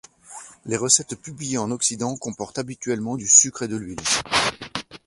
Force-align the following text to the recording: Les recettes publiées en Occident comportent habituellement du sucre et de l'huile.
Les 0.65 0.77
recettes 0.77 1.13
publiées 1.15 1.59
en 1.59 1.69
Occident 1.69 2.17
comportent 2.17 2.57
habituellement 2.57 3.17
du 3.17 3.27
sucre 3.27 3.61
et 3.61 3.67
de 3.67 3.75
l'huile. 3.75 3.99